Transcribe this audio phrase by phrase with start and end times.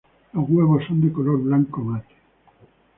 [0.33, 2.15] Los huevos son de color blanco mate.